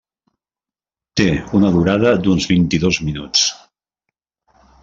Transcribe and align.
Té 1.21 1.27
una 1.59 1.69
durada 1.77 2.15
d'uns 2.25 2.49
vint-i-dos 2.55 3.01
minuts. 3.11 3.47